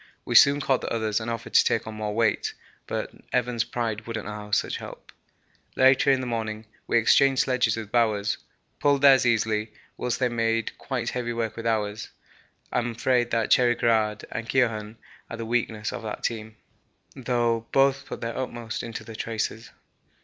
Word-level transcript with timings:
We 0.25 0.33
soon 0.33 0.61
caught 0.61 0.81
the 0.81 0.91
others 0.91 1.19
and 1.19 1.29
offered 1.29 1.53
to 1.53 1.63
take 1.63 1.85
on 1.85 1.93
more 1.93 2.15
weight, 2.15 2.55
but 2.87 3.11
Evans' 3.31 3.63
pride 3.63 4.07
wouldn't 4.07 4.25
allow 4.25 4.49
such 4.49 4.77
help. 4.77 5.11
Later 5.75 6.09
in 6.09 6.21
the 6.21 6.25
morning 6.25 6.65
we 6.87 6.97
exchanged 6.97 7.43
sledges 7.43 7.77
with 7.77 7.91
Bowers, 7.91 8.39
pulled 8.79 9.03
theirs 9.03 9.27
easily, 9.27 9.71
whilst 9.97 10.17
they 10.19 10.27
made 10.27 10.75
quite 10.79 11.09
heavy 11.11 11.33
work 11.33 11.55
with 11.55 11.67
ours. 11.67 12.09
I 12.71 12.79
am 12.79 12.89
afraid 12.89 13.31
Cherry 13.51 13.75
Garrard 13.75 14.25
and 14.31 14.49
Keohane 14.49 14.95
are 15.29 15.37
the 15.37 15.45
weakness 15.45 15.93
of 15.93 16.01
that 16.01 16.23
team, 16.23 16.55
though 17.15 17.67
both 17.71 18.07
put 18.07 18.21
their 18.21 18.35
utmost 18.35 18.81
into 18.81 19.03
the 19.03 19.15
traces. 19.15 19.69